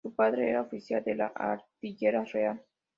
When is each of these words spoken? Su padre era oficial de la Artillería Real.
Su 0.03 0.15
padre 0.15 0.49
era 0.49 0.63
oficial 0.63 1.03
de 1.03 1.13
la 1.13 1.27
Artillería 1.27 2.23
Real. 2.25 2.65